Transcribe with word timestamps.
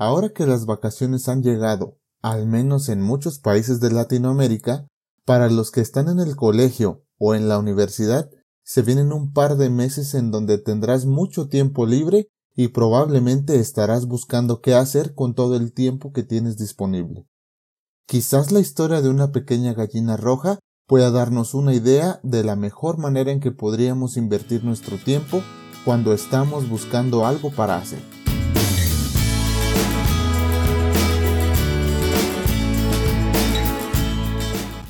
ahora 0.00 0.30
que 0.30 0.46
las 0.46 0.64
vacaciones 0.64 1.28
han 1.28 1.42
llegado, 1.42 1.98
al 2.22 2.46
menos 2.46 2.88
en 2.88 3.02
muchos 3.02 3.38
países 3.38 3.80
de 3.80 3.90
Latinoamérica, 3.90 4.86
para 5.26 5.50
los 5.50 5.70
que 5.70 5.82
están 5.82 6.08
en 6.08 6.20
el 6.20 6.36
colegio 6.36 7.04
o 7.18 7.34
en 7.34 7.48
la 7.48 7.58
universidad, 7.58 8.30
se 8.64 8.80
vienen 8.80 9.12
un 9.12 9.34
par 9.34 9.58
de 9.58 9.68
meses 9.68 10.14
en 10.14 10.30
donde 10.30 10.56
tendrás 10.56 11.04
mucho 11.04 11.48
tiempo 11.48 11.84
libre 11.84 12.28
y 12.56 12.68
probablemente 12.68 13.60
estarás 13.60 14.06
buscando 14.06 14.62
qué 14.62 14.72
hacer 14.72 15.14
con 15.14 15.34
todo 15.34 15.54
el 15.56 15.74
tiempo 15.74 16.12
que 16.12 16.22
tienes 16.22 16.56
disponible. 16.56 17.26
Quizás 18.06 18.52
la 18.52 18.60
historia 18.60 19.02
de 19.02 19.10
una 19.10 19.32
pequeña 19.32 19.74
gallina 19.74 20.16
roja 20.16 20.58
pueda 20.86 21.10
darnos 21.10 21.52
una 21.52 21.74
idea 21.74 22.20
de 22.22 22.42
la 22.42 22.56
mejor 22.56 22.96
manera 22.96 23.32
en 23.32 23.40
que 23.40 23.52
podríamos 23.52 24.16
invertir 24.16 24.64
nuestro 24.64 24.96
tiempo 24.96 25.42
cuando 25.84 26.14
estamos 26.14 26.70
buscando 26.70 27.26
algo 27.26 27.50
para 27.50 27.76
hacer. 27.76 28.19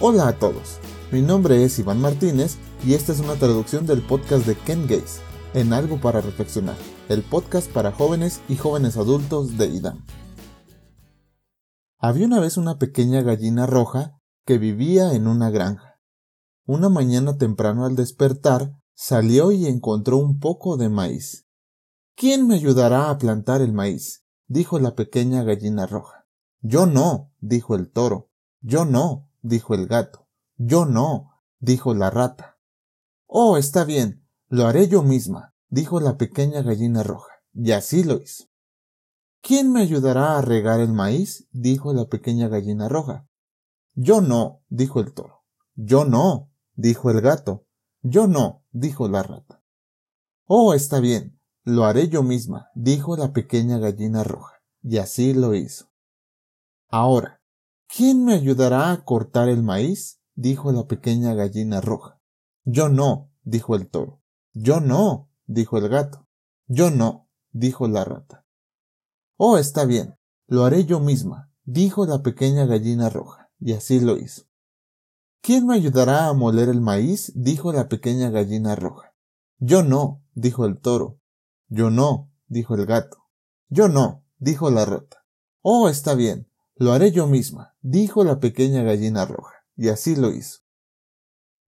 Hola 0.03 0.29
a 0.29 0.39
todos, 0.39 0.79
mi 1.13 1.21
nombre 1.21 1.63
es 1.63 1.79
Iván 1.79 2.01
Martínez 2.01 2.57
y 2.87 2.95
esta 2.95 3.13
es 3.13 3.21
una 3.21 3.35
traducción 3.35 3.85
del 3.85 4.01
podcast 4.01 4.47
de 4.47 4.55
Ken 4.55 4.87
Gaze, 4.87 5.21
en 5.53 5.75
Algo 5.75 6.01
para 6.01 6.23
Reflexionar, 6.23 6.77
el 7.11 7.23
podcast 7.23 7.71
para 7.71 7.93
jóvenes 7.93 8.41
y 8.49 8.57
jóvenes 8.57 8.97
adultos 8.97 9.59
de 9.59 9.67
IDAM. 9.67 10.07
Había 11.99 12.25
una 12.25 12.41
vez 12.41 12.57
una 12.57 12.79
pequeña 12.79 13.21
gallina 13.21 13.67
roja 13.67 14.19
que 14.47 14.57
vivía 14.57 15.13
en 15.13 15.27
una 15.27 15.51
granja. 15.51 16.01
Una 16.65 16.89
mañana 16.89 17.37
temprano 17.37 17.85
al 17.85 17.95
despertar, 17.95 18.73
salió 18.95 19.53
y 19.53 19.67
encontró 19.67 20.17
un 20.17 20.39
poco 20.39 20.79
de 20.79 20.89
maíz. 20.89 21.47
¿Quién 22.17 22.47
me 22.47 22.55
ayudará 22.55 23.11
a 23.11 23.19
plantar 23.19 23.61
el 23.61 23.75
maíz? 23.75 24.25
dijo 24.47 24.79
la 24.79 24.95
pequeña 24.95 25.43
gallina 25.43 25.87
roja. 25.87 26.27
Yo 26.63 26.87
no, 26.87 27.35
dijo 27.39 27.75
el 27.75 27.93
toro. 27.93 28.31
Yo 28.63 28.87
no, 28.87 29.30
dijo 29.43 29.75
el 29.75 29.87
gato. 29.87 30.29
Yo 30.57 30.85
no, 30.87 31.43
dijo 31.59 31.95
la 31.95 32.11
rata. 32.11 32.59
Oh, 33.27 33.57
está 33.57 33.85
bien, 33.85 34.27
lo 34.49 34.67
haré 34.67 34.89
yo 34.89 35.03
misma, 35.03 35.55
dijo 35.69 36.01
la 36.01 36.17
pequeña 36.17 36.63
gallina 36.63 37.03
roja, 37.03 37.33
y 37.55 37.73
así 37.73 38.03
lo 38.03 38.17
hizo. 38.21 38.45
¿Quién 39.43 39.73
me 39.73 39.81
ayudará 39.81 40.37
a 40.37 40.43
regar 40.43 40.81
el 40.81 40.93
maíz? 40.93 41.49
dijo 41.51 41.93
la 41.95 42.07
pequeña 42.07 42.49
gallina 42.49 42.89
roja. 42.89 43.27
Yo 43.95 44.21
no, 44.21 44.63
dijo 44.69 45.01
el 45.01 45.15
toro. 45.15 45.45
Yo 45.75 46.05
no, 46.05 46.51
dijo 46.75 47.11
el 47.11 47.21
gato. 47.21 47.67
Yo 48.03 48.27
no, 48.27 48.65
dijo 48.71 49.09
la 49.09 49.23
rata. 49.23 49.63
Oh, 50.47 50.75
está 50.75 51.01
bien, 51.01 51.41
lo 51.65 51.85
haré 51.85 52.09
yo 52.09 52.23
misma, 52.23 52.71
dijo 52.75 53.17
la 53.17 53.33
pequeña 53.33 53.79
gallina 53.79 54.25
roja, 54.25 54.63
y 54.83 54.99
así 54.99 55.33
lo 55.35 55.55
hizo. 55.55 55.91
Ahora, 56.89 57.40
¿Quién 57.93 58.25
me 58.25 58.35
ayudará 58.35 58.93
a 58.93 59.05
cortar 59.05 59.49
el 59.49 59.65
maíz? 59.65 60.21
dijo 60.37 60.71
la 60.71 60.87
pequeña 60.87 61.35
gallina 61.35 61.81
roja. 61.81 62.21
Yo 62.65 62.89
no, 62.89 63.33
dijo 63.43 63.75
el 63.75 63.89
toro. 63.89 64.23
Yo 64.53 64.81
no, 64.81 65.29
dijo 65.47 65.77
el 65.79 65.89
gato. 65.89 66.29
Yo 66.69 66.93
no, 66.93 67.29
dijo 67.51 67.89
la 67.89 68.05
rata. 68.05 68.47
Oh, 69.37 69.59
está 69.59 69.85
bien, 69.87 70.17
lo 70.47 70.65
haré 70.65 70.85
yo 70.85 71.01
misma, 71.01 71.53
dijo 71.65 72.07
la 72.07 72.23
pequeña 72.23 72.65
gallina 72.65 73.09
roja, 73.09 73.51
y 73.59 73.73
así 73.73 73.99
lo 73.99 74.17
hizo. 74.17 74.45
¿Quién 75.41 75.67
me 75.67 75.75
ayudará 75.75 76.29
a 76.29 76.33
moler 76.33 76.69
el 76.69 76.81
maíz? 76.81 77.33
dijo 77.35 77.73
la 77.73 77.89
pequeña 77.89 78.31
gallina 78.31 78.77
roja. 78.77 79.15
Yo 79.59 79.83
no, 79.83 80.23
dijo 80.35 80.65
el 80.65 80.79
toro. 80.79 81.19
Yo 81.69 81.91
no, 81.91 82.31
dijo 82.47 82.77
el 82.77 82.87
gato. 82.87 83.25
Yo 83.69 83.89
no, 83.89 84.25
dijo 84.39 84.71
la 84.71 84.85
rata. 84.85 85.25
Oh, 85.63 85.89
está 85.89 86.15
bien, 86.15 86.50
lo 86.81 86.95
haré 86.95 87.13
yo 87.13 87.27
misma, 87.27 87.77
dijo 87.83 88.25
la 88.25 88.41
pequeña 88.41 88.83
gallina 88.83 89.27
roja, 89.27 89.67
y 89.77 89.91
así 89.91 90.17
lo 90.17 90.31
hizo. 90.31 90.61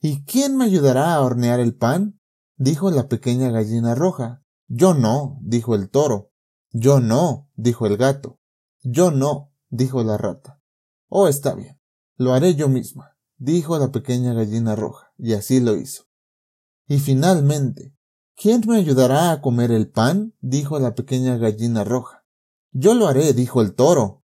¿Y 0.01 0.25
quién 0.25 0.57
me 0.57 0.65
ayudará 0.65 1.15
a 1.15 1.21
hornear 1.21 1.61
el 1.61 1.77
pan? 1.77 2.19
dijo 2.57 2.91
la 2.91 3.09
pequeña 3.09 3.51
gallina 3.51 3.95
roja. 3.95 4.43
Yo 4.69 4.95
no, 4.95 5.39
dijo 5.43 5.75
el 5.75 5.91
toro. 5.91 6.33
Yo 6.71 7.01
no, 7.01 7.51
dijo 7.57 7.87
el 7.87 7.99
gato. 7.99 8.41
Yo 8.81 9.11
no, 9.11 9.53
dijo 9.69 10.03
la 10.03 10.17
rata. 10.17 10.63
Oh, 11.09 11.29
está 11.29 11.55
bien. 11.55 11.79
Lo 12.17 12.33
haré 12.33 12.55
yo 12.55 12.71
misma, 12.71 13.19
dijo 13.37 13.79
la 13.79 13.93
pequeña 13.93 14.33
gallina 14.33 14.77
roja, 14.77 15.13
y 15.19 15.35
así 15.35 15.61
lo 15.61 15.77
hizo. 15.77 16.05
Y 16.87 17.01
finalmente, 17.01 17.95
¿quién 18.35 18.63
me 18.67 18.79
ayudará 18.79 19.31
a 19.33 19.43
comer 19.43 19.73
el 19.73 19.91
pan? 19.91 20.33
dijo 20.41 20.79
la 20.79 20.95
pequeña 20.95 21.37
gallina 21.37 21.85
roja. 21.85 22.25
Yo 22.71 22.95
lo 22.95 23.09
haré, 23.09 23.35
dijo 23.35 23.61
el 23.61 23.75
toro. 23.75 24.22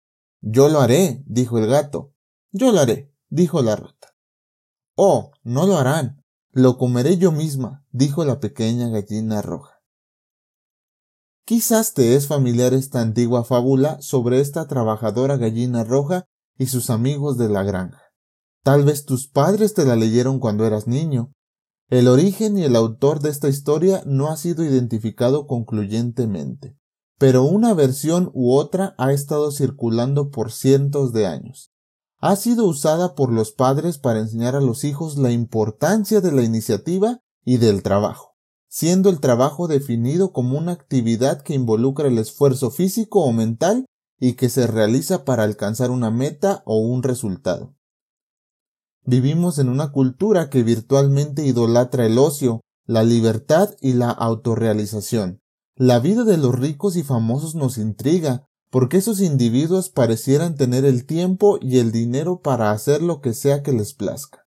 Yo 0.44 0.68
lo 0.68 0.80
haré, 0.80 1.22
dijo 1.26 1.58
el 1.58 1.68
gato. 1.68 2.12
Yo 2.50 2.72
lo 2.72 2.80
haré, 2.80 3.14
dijo 3.30 3.62
la 3.62 3.76
rata. 3.76 4.16
Oh, 4.96 5.30
no 5.44 5.66
lo 5.66 5.76
harán. 5.76 6.24
Lo 6.50 6.76
comeré 6.78 7.16
yo 7.16 7.30
misma, 7.30 7.86
dijo 7.92 8.24
la 8.24 8.40
pequeña 8.40 8.88
gallina 8.88 9.40
roja. 9.40 9.80
Quizás 11.46 11.94
te 11.94 12.16
es 12.16 12.26
familiar 12.26 12.74
esta 12.74 13.00
antigua 13.00 13.44
fábula 13.44 14.02
sobre 14.02 14.40
esta 14.40 14.66
trabajadora 14.66 15.36
gallina 15.36 15.84
roja 15.84 16.26
y 16.58 16.66
sus 16.66 16.90
amigos 16.90 17.38
de 17.38 17.48
la 17.48 17.62
granja. 17.62 18.02
Tal 18.64 18.84
vez 18.84 19.04
tus 19.04 19.28
padres 19.28 19.74
te 19.74 19.84
la 19.84 19.94
leyeron 19.94 20.40
cuando 20.40 20.66
eras 20.66 20.88
niño. 20.88 21.32
El 21.88 22.08
origen 22.08 22.58
y 22.58 22.64
el 22.64 22.74
autor 22.74 23.20
de 23.20 23.30
esta 23.30 23.48
historia 23.48 24.02
no 24.06 24.28
ha 24.28 24.36
sido 24.36 24.64
identificado 24.64 25.46
concluyentemente 25.46 26.76
pero 27.18 27.44
una 27.44 27.74
versión 27.74 28.30
u 28.34 28.54
otra 28.54 28.94
ha 28.98 29.12
estado 29.12 29.50
circulando 29.50 30.30
por 30.30 30.52
cientos 30.52 31.12
de 31.12 31.26
años. 31.26 31.72
Ha 32.18 32.36
sido 32.36 32.66
usada 32.66 33.14
por 33.14 33.32
los 33.32 33.52
padres 33.52 33.98
para 33.98 34.20
enseñar 34.20 34.54
a 34.54 34.60
los 34.60 34.84
hijos 34.84 35.16
la 35.16 35.32
importancia 35.32 36.20
de 36.20 36.32
la 36.32 36.42
iniciativa 36.42 37.20
y 37.44 37.56
del 37.56 37.82
trabajo, 37.82 38.36
siendo 38.68 39.10
el 39.10 39.18
trabajo 39.18 39.66
definido 39.66 40.32
como 40.32 40.56
una 40.56 40.72
actividad 40.72 41.42
que 41.42 41.54
involucra 41.54 42.06
el 42.08 42.18
esfuerzo 42.18 42.70
físico 42.70 43.24
o 43.24 43.32
mental 43.32 43.86
y 44.20 44.34
que 44.34 44.48
se 44.48 44.68
realiza 44.68 45.24
para 45.24 45.42
alcanzar 45.42 45.90
una 45.90 46.12
meta 46.12 46.62
o 46.64 46.78
un 46.78 47.02
resultado. 47.02 47.74
Vivimos 49.04 49.58
en 49.58 49.68
una 49.68 49.90
cultura 49.90 50.48
que 50.48 50.62
virtualmente 50.62 51.44
idolatra 51.44 52.06
el 52.06 52.18
ocio, 52.18 52.60
la 52.86 53.02
libertad 53.02 53.70
y 53.80 53.94
la 53.94 54.10
autorrealización, 54.10 55.41
la 55.74 55.98
vida 56.00 56.24
de 56.24 56.36
los 56.36 56.54
ricos 56.58 56.96
y 56.96 57.02
famosos 57.02 57.54
nos 57.54 57.78
intriga, 57.78 58.46
porque 58.70 58.98
esos 58.98 59.20
individuos 59.20 59.90
parecieran 59.90 60.54
tener 60.54 60.84
el 60.84 61.06
tiempo 61.06 61.58
y 61.60 61.78
el 61.78 61.92
dinero 61.92 62.40
para 62.40 62.70
hacer 62.70 63.02
lo 63.02 63.20
que 63.20 63.34
sea 63.34 63.62
que 63.62 63.72
les 63.72 63.94
plazca. 63.94 64.46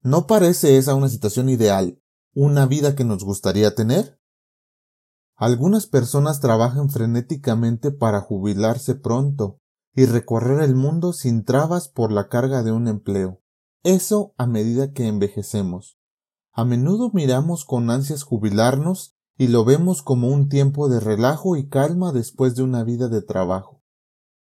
¿No 0.00 0.26
parece 0.26 0.76
esa 0.78 0.94
una 0.94 1.08
situación 1.08 1.48
ideal, 1.48 2.00
una 2.34 2.66
vida 2.66 2.94
que 2.94 3.04
nos 3.04 3.24
gustaría 3.24 3.74
tener? 3.74 4.18
Algunas 5.36 5.86
personas 5.86 6.40
trabajan 6.40 6.90
frenéticamente 6.90 7.90
para 7.90 8.20
jubilarse 8.20 8.94
pronto 8.94 9.58
y 9.94 10.06
recorrer 10.06 10.60
el 10.62 10.74
mundo 10.74 11.12
sin 11.12 11.44
trabas 11.44 11.88
por 11.88 12.12
la 12.12 12.28
carga 12.28 12.62
de 12.62 12.72
un 12.72 12.88
empleo. 12.88 13.42
Eso 13.82 14.34
a 14.36 14.46
medida 14.46 14.92
que 14.92 15.06
envejecemos. 15.06 15.98
A 16.52 16.64
menudo 16.64 17.10
miramos 17.12 17.64
con 17.64 17.90
ansias 17.90 18.22
jubilarnos 18.22 19.16
y 19.42 19.48
lo 19.48 19.64
vemos 19.64 20.02
como 20.02 20.28
un 20.28 20.48
tiempo 20.48 20.88
de 20.88 21.00
relajo 21.00 21.56
y 21.56 21.68
calma 21.68 22.12
después 22.12 22.54
de 22.54 22.62
una 22.62 22.84
vida 22.84 23.08
de 23.08 23.22
trabajo. 23.22 23.82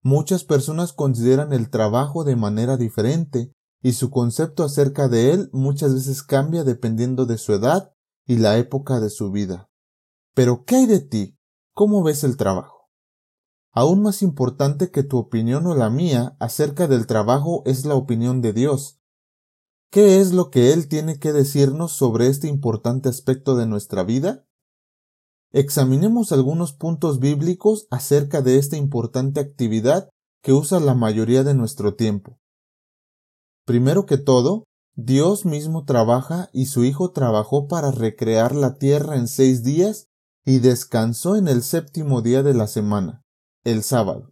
Muchas 0.02 0.46
personas 0.46 0.94
consideran 0.94 1.52
el 1.52 1.70
trabajo 1.70 2.24
de 2.24 2.38
manera 2.38 2.78
diferente 2.78 3.52
y 3.82 3.92
su 3.92 4.10
concepto 4.10 4.64
acerca 4.64 5.10
de 5.10 5.34
él 5.34 5.50
muchas 5.52 5.94
veces 5.94 6.24
cambia 6.24 6.64
dependiendo 6.64 7.26
de 7.26 7.38
su 7.38 7.52
edad 7.52 7.92
y 8.26 8.38
la 8.38 8.58
época 8.58 9.02
de 9.02 9.10
su 9.10 9.32
vida. 9.32 9.70
Pero 10.34 10.64
¿qué 10.64 10.78
hay 10.78 10.86
de 10.86 11.02
ti? 11.02 11.38
¿Cómo 11.74 12.02
ves 12.02 12.24
el 12.24 12.38
trabajo? 12.38 12.90
Aún 13.74 14.02
más 14.02 14.22
importante 14.22 14.92
que 14.92 15.04
tu 15.04 15.18
opinión 15.18 15.68
o 15.68 15.76
la 15.76 15.90
mía 15.90 16.38
acerca 16.40 16.88
del 16.88 17.06
trabajo 17.06 17.64
es 17.66 17.84
la 17.84 17.96
opinión 17.96 18.42
de 18.42 18.54
Dios. 18.54 19.02
¿Qué 19.92 20.22
es 20.22 20.32
lo 20.32 20.52
que 20.52 20.72
Él 20.72 20.88
tiene 20.88 21.20
que 21.20 21.34
decirnos 21.34 21.92
sobre 21.92 22.28
este 22.28 22.48
importante 22.48 23.10
aspecto 23.10 23.58
de 23.58 23.66
nuestra 23.66 24.06
vida? 24.06 24.45
Examinemos 25.52 26.32
algunos 26.32 26.74
puntos 26.74 27.20
bíblicos 27.20 27.88
acerca 27.92 28.42
de 28.42 28.58
esta 28.58 28.78
importante 28.78 29.40
actividad 29.40 30.10
que 30.42 30.54
usa 30.54 30.80
la 30.80 30.94
mayoría 30.94 31.44
de 31.44 31.54
nuestro 31.54 31.96
tiempo. 31.96 32.38
Primero 33.66 34.06
que 34.06 34.18
todo, 34.18 34.66
Dios 34.96 35.46
mismo 35.46 35.84
trabaja 35.86 36.50
y 36.54 36.68
su 36.68 36.84
Hijo 36.86 37.12
trabajó 37.12 37.68
para 37.68 37.92
recrear 37.92 38.56
la 38.56 38.78
tierra 38.78 39.16
en 39.18 39.28
seis 39.28 39.64
días 39.64 40.08
y 40.46 40.60
descansó 40.60 41.36
en 41.36 41.48
el 41.48 41.64
séptimo 41.64 42.22
día 42.22 42.44
de 42.44 42.54
la 42.54 42.68
semana, 42.68 43.24
el 43.64 43.84
sábado. 43.84 44.32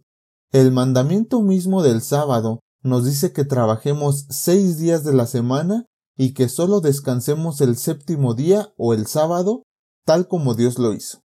El 0.52 0.70
mandamiento 0.70 1.42
mismo 1.42 1.82
del 1.82 2.00
sábado 2.00 2.60
nos 2.82 3.04
dice 3.04 3.32
que 3.32 3.44
trabajemos 3.44 4.26
seis 4.30 4.78
días 4.78 5.02
de 5.04 5.12
la 5.12 5.26
semana 5.26 5.86
y 6.16 6.32
que 6.32 6.48
solo 6.48 6.80
descansemos 6.80 7.60
el 7.60 7.76
séptimo 7.76 8.34
día 8.34 8.72
o 8.76 8.94
el 8.94 9.06
sábado 9.06 9.64
tal 10.04 10.28
como 10.28 10.54
Dios 10.54 10.78
lo 10.78 10.92
hizo. 10.92 11.22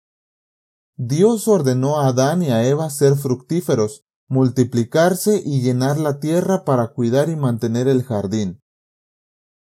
Dios 0.97 1.49
ordenó 1.49 1.99
a 1.99 2.09
Adán 2.09 2.43
y 2.43 2.51
a 2.51 2.67
Eva 2.67 2.89
ser 2.91 3.17
fructíferos, 3.17 4.05
multiplicarse 4.29 5.43
y 5.45 5.61
llenar 5.61 5.99
la 5.99 6.19
tierra 6.19 6.65
para 6.65 6.89
cuidar 6.89 7.29
y 7.29 7.37
mantener 7.37 7.89
el 7.89 8.03
jardín. 8.03 8.61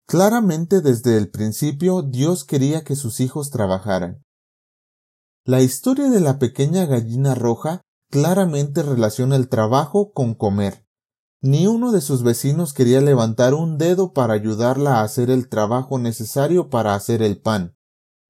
Claramente 0.07 0.81
desde 0.81 1.17
el 1.17 1.29
principio 1.29 2.01
Dios 2.01 2.45
quería 2.45 2.83
que 2.83 2.95
sus 2.95 3.19
hijos 3.19 3.49
trabajaran. 3.49 4.23
La 5.43 5.61
historia 5.61 6.09
de 6.09 6.19
la 6.19 6.39
pequeña 6.39 6.85
gallina 6.85 7.35
roja 7.35 7.81
claramente 8.09 8.83
relaciona 8.83 9.35
el 9.35 9.49
trabajo 9.49 10.11
con 10.11 10.33
comer. 10.33 10.85
Ni 11.41 11.67
uno 11.67 11.91
de 11.91 12.01
sus 12.01 12.23
vecinos 12.23 12.73
quería 12.73 12.99
levantar 12.99 13.53
un 13.53 13.77
dedo 13.77 14.11
para 14.11 14.33
ayudarla 14.33 14.99
a 14.99 15.03
hacer 15.03 15.29
el 15.29 15.49
trabajo 15.49 15.99
necesario 15.99 16.69
para 16.69 16.95
hacer 16.95 17.21
el 17.21 17.39
pan. 17.39 17.76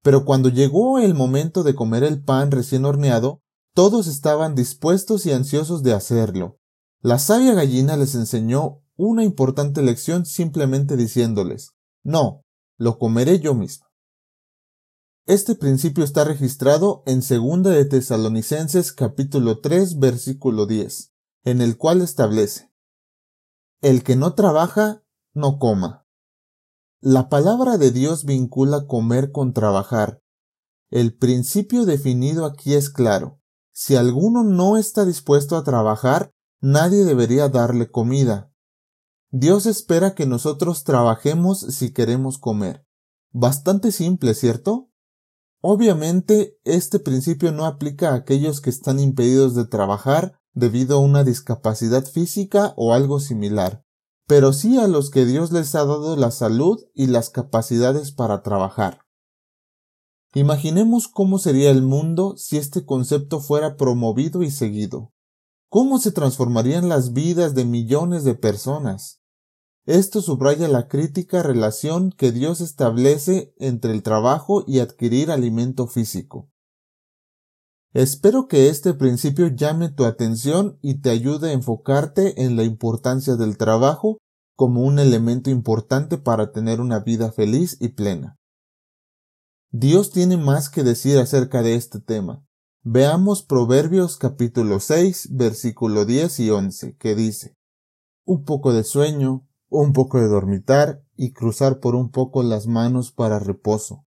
Pero 0.08 0.24
cuando 0.24 0.48
llegó 0.48 0.98
el 0.98 1.12
momento 1.12 1.62
de 1.62 1.74
comer 1.74 2.02
el 2.02 2.24
pan 2.24 2.50
recién 2.50 2.86
horneado, 2.86 3.42
todos 3.74 4.06
estaban 4.06 4.54
dispuestos 4.54 5.26
y 5.26 5.32
ansiosos 5.32 5.82
de 5.82 5.92
hacerlo. 5.92 6.58
La 7.02 7.18
sabia 7.18 7.52
gallina 7.52 7.94
les 7.94 8.14
enseñó 8.14 8.80
una 8.96 9.22
importante 9.22 9.82
lección 9.82 10.24
simplemente 10.24 10.96
diciéndoles 10.96 11.72
No, 12.04 12.46
lo 12.78 12.98
comeré 12.98 13.40
yo 13.40 13.52
mismo. 13.52 13.84
Este 15.26 15.54
principio 15.54 16.04
está 16.04 16.24
registrado 16.24 17.02
en 17.04 17.20
2 17.20 17.64
de 17.64 17.84
Tesalonicenses 17.84 18.94
capítulo 18.94 19.60
3 19.60 19.98
versículo 19.98 20.64
10, 20.64 21.12
en 21.44 21.60
el 21.60 21.76
cual 21.76 22.00
establece 22.00 22.72
El 23.82 24.02
que 24.04 24.16
no 24.16 24.32
trabaja, 24.32 25.02
no 25.34 25.58
coma. 25.58 26.07
La 27.00 27.28
palabra 27.28 27.78
de 27.78 27.92
Dios 27.92 28.24
vincula 28.24 28.88
comer 28.88 29.30
con 29.30 29.52
trabajar. 29.52 30.20
El 30.90 31.16
principio 31.16 31.84
definido 31.84 32.44
aquí 32.44 32.74
es 32.74 32.90
claro. 32.90 33.40
Si 33.72 33.94
alguno 33.94 34.42
no 34.42 34.76
está 34.76 35.04
dispuesto 35.04 35.56
a 35.56 35.62
trabajar, 35.62 36.32
nadie 36.60 37.04
debería 37.04 37.48
darle 37.48 37.88
comida. 37.88 38.52
Dios 39.30 39.66
espera 39.66 40.16
que 40.16 40.26
nosotros 40.26 40.82
trabajemos 40.82 41.60
si 41.60 41.92
queremos 41.92 42.36
comer. 42.36 42.84
Bastante 43.30 43.92
simple, 43.92 44.34
¿cierto? 44.34 44.90
Obviamente, 45.60 46.58
este 46.64 46.98
principio 46.98 47.52
no 47.52 47.64
aplica 47.64 48.10
a 48.10 48.14
aquellos 48.16 48.60
que 48.60 48.70
están 48.70 48.98
impedidos 48.98 49.54
de 49.54 49.66
trabajar 49.66 50.40
debido 50.52 50.96
a 50.96 51.00
una 51.00 51.22
discapacidad 51.22 52.04
física 52.04 52.74
o 52.76 52.92
algo 52.92 53.20
similar 53.20 53.84
pero 54.28 54.52
sí 54.52 54.78
a 54.78 54.86
los 54.86 55.08
que 55.08 55.24
Dios 55.24 55.52
les 55.52 55.74
ha 55.74 55.86
dado 55.86 56.14
la 56.14 56.30
salud 56.30 56.84
y 56.94 57.06
las 57.06 57.30
capacidades 57.30 58.12
para 58.12 58.42
trabajar. 58.42 59.06
Imaginemos 60.34 61.08
cómo 61.08 61.38
sería 61.38 61.70
el 61.70 61.80
mundo 61.80 62.36
si 62.36 62.58
este 62.58 62.84
concepto 62.84 63.40
fuera 63.40 63.78
promovido 63.78 64.42
y 64.42 64.50
seguido. 64.50 65.14
¿Cómo 65.70 65.98
se 65.98 66.12
transformarían 66.12 66.90
las 66.90 67.14
vidas 67.14 67.54
de 67.54 67.64
millones 67.64 68.22
de 68.24 68.34
personas? 68.34 69.22
Esto 69.86 70.20
subraya 70.20 70.68
la 70.68 70.88
crítica 70.88 71.42
relación 71.42 72.12
que 72.12 72.30
Dios 72.30 72.60
establece 72.60 73.54
entre 73.56 73.92
el 73.92 74.02
trabajo 74.02 74.62
y 74.66 74.80
adquirir 74.80 75.30
alimento 75.30 75.86
físico. 75.86 76.50
Espero 77.94 78.48
que 78.48 78.68
este 78.68 78.92
principio 78.92 79.48
llame 79.48 79.88
tu 79.88 80.04
atención 80.04 80.78
y 80.82 81.00
te 81.00 81.08
ayude 81.08 81.50
a 81.50 81.52
enfocarte 81.54 82.44
en 82.44 82.54
la 82.54 82.64
importancia 82.64 83.36
del 83.36 83.56
trabajo 83.56 84.18
como 84.56 84.82
un 84.82 84.98
elemento 84.98 85.48
importante 85.48 86.18
para 86.18 86.52
tener 86.52 86.82
una 86.82 87.00
vida 87.00 87.32
feliz 87.32 87.78
y 87.80 87.88
plena. 87.88 88.36
Dios 89.70 90.10
tiene 90.10 90.36
más 90.36 90.68
que 90.68 90.82
decir 90.82 91.18
acerca 91.18 91.62
de 91.62 91.76
este 91.76 91.98
tema. 91.98 92.44
Veamos 92.82 93.42
Proverbios 93.42 94.18
capítulo 94.18 94.80
6, 94.80 95.30
versículo 95.32 96.04
10 96.04 96.40
y 96.40 96.50
11, 96.50 96.96
que 96.96 97.14
dice, 97.14 97.56
Un 98.26 98.44
poco 98.44 98.74
de 98.74 98.84
sueño, 98.84 99.46
un 99.70 99.94
poco 99.94 100.20
de 100.20 100.28
dormitar 100.28 101.02
y 101.16 101.32
cruzar 101.32 101.80
por 101.80 101.94
un 101.94 102.10
poco 102.10 102.42
las 102.42 102.66
manos 102.66 103.12
para 103.12 103.38
reposo 103.38 104.04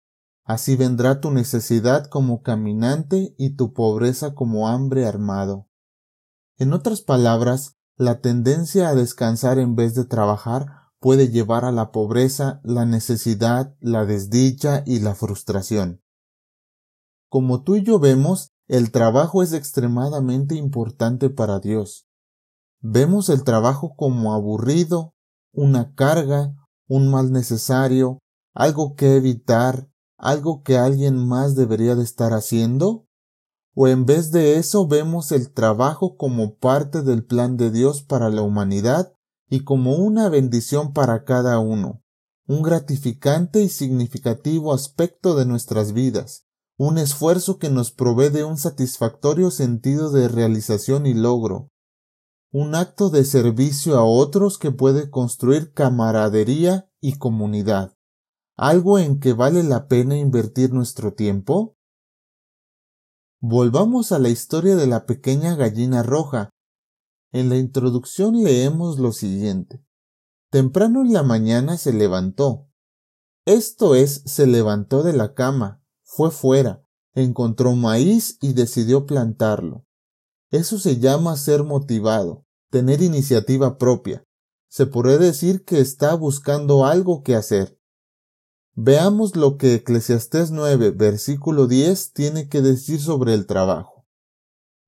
Así 0.46 0.76
vendrá 0.76 1.20
tu 1.20 1.32
necesidad 1.32 2.06
como 2.06 2.40
caminante 2.40 3.34
y 3.36 3.56
tu 3.56 3.72
pobreza 3.72 4.34
como 4.34 4.68
hambre 4.68 5.04
armado. 5.04 5.68
En 6.56 6.72
otras 6.72 7.00
palabras, 7.00 7.76
la 7.96 8.20
tendencia 8.20 8.88
a 8.88 8.94
descansar 8.94 9.58
en 9.58 9.74
vez 9.74 9.96
de 9.96 10.04
trabajar 10.04 10.68
puede 11.00 11.30
llevar 11.30 11.64
a 11.64 11.72
la 11.72 11.90
pobreza, 11.90 12.60
la 12.62 12.86
necesidad, 12.86 13.74
la 13.80 14.06
desdicha 14.06 14.84
y 14.86 15.00
la 15.00 15.16
frustración. 15.16 16.00
Como 17.28 17.64
tú 17.64 17.74
y 17.74 17.82
yo 17.82 17.98
vemos, 17.98 18.52
el 18.68 18.92
trabajo 18.92 19.42
es 19.42 19.52
extremadamente 19.52 20.54
importante 20.54 21.28
para 21.28 21.58
Dios. 21.58 22.06
Vemos 22.80 23.30
el 23.30 23.42
trabajo 23.42 23.94
como 23.96 24.32
aburrido, 24.32 25.12
una 25.52 25.92
carga, 25.94 26.54
un 26.86 27.10
mal 27.10 27.32
necesario, 27.32 28.20
algo 28.54 28.94
que 28.94 29.16
evitar, 29.16 29.88
algo 30.18 30.62
que 30.62 30.78
alguien 30.78 31.16
más 31.16 31.54
debería 31.54 31.94
de 31.94 32.04
estar 32.04 32.32
haciendo? 32.32 33.06
¿O 33.74 33.88
en 33.88 34.06
vez 34.06 34.30
de 34.30 34.56
eso 34.56 34.86
vemos 34.86 35.32
el 35.32 35.52
trabajo 35.52 36.16
como 36.16 36.56
parte 36.56 37.02
del 37.02 37.24
plan 37.24 37.56
de 37.56 37.70
Dios 37.70 38.02
para 38.02 38.30
la 38.30 38.42
humanidad 38.42 39.12
y 39.48 39.64
como 39.64 39.96
una 39.96 40.28
bendición 40.28 40.92
para 40.92 41.24
cada 41.24 41.58
uno, 41.58 42.02
un 42.46 42.62
gratificante 42.62 43.62
y 43.62 43.68
significativo 43.68 44.72
aspecto 44.72 45.34
de 45.34 45.44
nuestras 45.44 45.92
vidas, 45.92 46.46
un 46.78 46.98
esfuerzo 46.98 47.58
que 47.58 47.70
nos 47.70 47.90
provee 47.90 48.30
de 48.30 48.44
un 48.44 48.56
satisfactorio 48.56 49.50
sentido 49.50 50.10
de 50.10 50.28
realización 50.28 51.06
y 51.06 51.14
logro, 51.14 51.70
un 52.50 52.74
acto 52.74 53.10
de 53.10 53.24
servicio 53.24 53.98
a 53.98 54.04
otros 54.04 54.56
que 54.56 54.70
puede 54.70 55.10
construir 55.10 55.72
camaradería 55.74 56.90
y 57.00 57.18
comunidad 57.18 57.95
algo 58.56 58.98
en 58.98 59.20
que 59.20 59.32
vale 59.32 59.62
la 59.62 59.86
pena 59.86 60.16
invertir 60.16 60.72
nuestro 60.72 61.12
tiempo? 61.12 61.76
Volvamos 63.40 64.12
a 64.12 64.18
la 64.18 64.30
historia 64.30 64.76
de 64.76 64.86
la 64.86 65.04
pequeña 65.04 65.54
gallina 65.54 66.02
roja. 66.02 66.50
En 67.32 67.50
la 67.50 67.56
introducción 67.56 68.42
leemos 68.42 68.98
lo 68.98 69.12
siguiente. 69.12 69.84
Temprano 70.50 71.02
en 71.02 71.12
la 71.12 71.22
mañana 71.22 71.76
se 71.76 71.92
levantó. 71.92 72.68
Esto 73.44 73.94
es, 73.94 74.22
se 74.24 74.46
levantó 74.46 75.02
de 75.02 75.12
la 75.12 75.34
cama, 75.34 75.82
fue 76.02 76.30
fuera, 76.30 76.82
encontró 77.14 77.76
maíz 77.76 78.38
y 78.40 78.54
decidió 78.54 79.06
plantarlo. 79.06 79.84
Eso 80.50 80.78
se 80.78 80.98
llama 80.98 81.36
ser 81.36 81.62
motivado, 81.62 82.46
tener 82.70 83.02
iniciativa 83.02 83.76
propia. 83.76 84.24
Se 84.68 84.86
puede 84.86 85.18
decir 85.18 85.64
que 85.64 85.80
está 85.80 86.14
buscando 86.14 86.86
algo 86.86 87.22
que 87.22 87.34
hacer. 87.34 87.75
Veamos 88.78 89.36
lo 89.36 89.56
que 89.56 89.72
Eclesiastés 89.72 90.50
9, 90.50 90.90
versículo 90.90 91.66
10 91.66 92.12
tiene 92.12 92.50
que 92.50 92.60
decir 92.60 93.00
sobre 93.00 93.32
el 93.32 93.46
trabajo. 93.46 94.04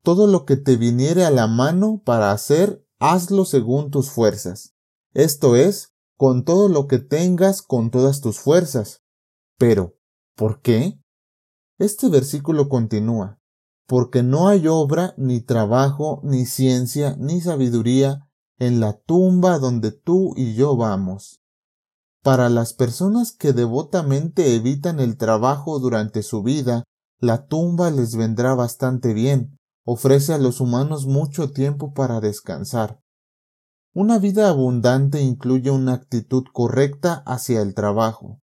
Todo 0.03 0.27
lo 0.27 0.45
que 0.45 0.59
te 0.59 0.77
viniere 0.77 1.25
a 1.25 1.31
la 1.31 1.47
mano 1.47 2.03
para 2.05 2.31
hacer, 2.33 2.85
hazlo 2.99 3.47
según 3.47 3.91
tus 3.91 4.11
fuerzas. 4.11 4.75
Esto 5.15 5.57
es, 5.57 5.95
con 6.19 6.45
todo 6.45 6.69
lo 6.69 6.87
que 6.87 6.99
tengas, 6.99 7.63
con 7.63 7.91
todas 7.91 8.21
tus 8.21 8.39
fuerzas. 8.39 9.01
Pero, 9.57 9.97
¿por 10.37 10.61
qué? 10.61 11.01
Este 11.79 12.11
versículo 12.11 12.69
continúa, 12.69 13.41
porque 13.87 14.23
no 14.23 14.49
hay 14.49 14.69
obra, 14.69 15.15
ni 15.17 15.41
trabajo, 15.41 16.21
ni 16.25 16.45
ciencia, 16.45 17.17
ni 17.19 17.41
sabiduría 17.41 18.29
en 18.59 18.81
la 18.81 18.99
tumba 18.99 19.59
donde 19.59 19.93
tú 19.93 20.35
y 20.37 20.55
yo 20.57 20.77
vamos. 20.77 21.41
Para 22.23 22.49
las 22.49 22.75
personas 22.75 23.33
que 23.33 23.53
devotamente 23.53 24.55
evitan 24.55 25.01
el 25.01 25.17
trabajo 25.17 25.79
durante 25.79 26.23
su 26.23 26.43
vida, 26.43 26.85
la 27.21 27.47
tumba 27.47 27.91
les 27.91 28.17
vendrá 28.17 28.55
bastante 28.55 29.15
bien, 29.15 29.59
ofrece 29.85 30.35
a 30.35 30.39
los 30.39 30.61
humanos 30.61 31.07
mucho 31.07 31.51
tiempo 31.51 31.93
para 31.93 32.21
descansar. 32.21 33.01
Una 33.95 34.19
vida 34.19 34.49
abundante 34.49 35.23
incluye 35.23 35.71
una 35.71 35.95
actitud 35.95 36.45
correcta 36.53 37.23
hacia 37.27 37.63
el 37.63 37.75
trabajo. 37.75 38.41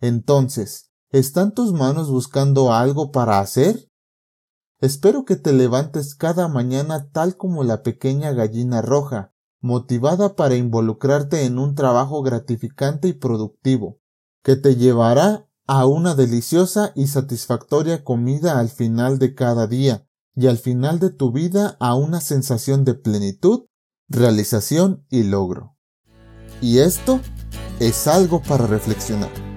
Entonces, 0.00 0.90
¿están 1.10 1.52
tus 1.52 1.72
manos 1.72 2.10
buscando 2.10 2.72
algo 2.72 3.10
para 3.10 3.40
hacer? 3.40 3.90
Espero 4.78 5.24
que 5.24 5.36
te 5.36 5.52
levantes 5.52 6.14
cada 6.14 6.48
mañana 6.48 7.10
tal 7.10 7.36
como 7.36 7.64
la 7.64 7.82
pequeña 7.82 8.32
gallina 8.32 8.80
roja, 8.80 9.34
motivada 9.60 10.34
para 10.34 10.56
involucrarte 10.56 11.44
en 11.44 11.58
un 11.58 11.74
trabajo 11.74 12.22
gratificante 12.22 13.08
y 13.08 13.12
productivo, 13.12 14.00
que 14.42 14.56
te 14.56 14.76
llevará 14.76 15.46
a 15.66 15.86
una 15.86 16.14
deliciosa 16.14 16.92
y 16.96 17.06
satisfactoria 17.06 18.02
comida 18.02 18.58
al 18.58 18.70
final 18.70 19.18
de 19.18 19.34
cada 19.34 19.66
día 19.66 20.06
y 20.34 20.46
al 20.46 20.58
final 20.58 20.98
de 20.98 21.10
tu 21.10 21.32
vida 21.32 21.76
a 21.80 21.94
una 21.94 22.20
sensación 22.20 22.84
de 22.84 22.94
plenitud, 22.94 23.66
realización 24.08 25.04
y 25.10 25.24
logro. 25.24 25.76
Y 26.60 26.78
esto 26.78 27.20
es 27.78 28.06
algo 28.06 28.42
para 28.42 28.66
reflexionar. 28.66 29.49